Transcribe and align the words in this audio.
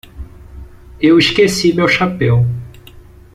Eu 0.99 1.19
esqueci 1.19 1.73
meu 1.75 1.87
chapéu. 1.87 2.43